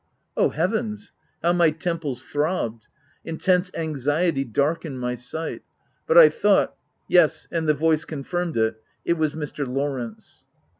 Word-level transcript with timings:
Oh 0.35 0.49
heavens, 0.49 1.11
how 1.43 1.53
my 1.53 1.69
temples 1.69 2.23
throbbed! 2.23 2.87
Intense 3.23 3.69
anxiety 3.75 4.43
darkened 4.43 4.99
my 4.99 5.13
sight; 5.13 5.61
but 6.07 6.17
I 6.17 6.27
thought— 6.27 6.73
yes, 7.07 7.47
and 7.51 7.69
the 7.69 7.75
voice 7.75 8.03
confirmed 8.03 8.57
it— 8.57 8.81
it 9.05 9.13
was 9.17 9.35
Mr. 9.35 9.67
Lawrence. 9.67 10.45